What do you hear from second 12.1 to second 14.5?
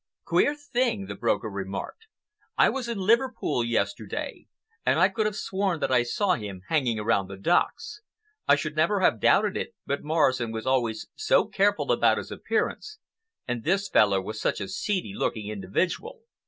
his appearance, and this fellow was